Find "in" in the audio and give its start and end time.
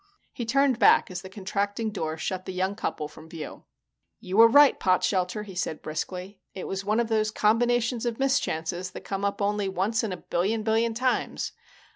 10.03-10.11